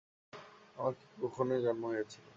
[0.77, 2.23] আমার কী কুক্ষণেই জন্ম হইয়াছিল।